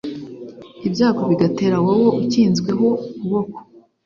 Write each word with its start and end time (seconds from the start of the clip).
ibyago 0.87 1.21
bigatera 1.31 1.77
wowe 1.85 2.07
ukinzweho 2.21 2.85
ukuboko 3.09 3.57